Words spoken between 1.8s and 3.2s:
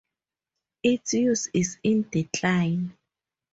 in decline.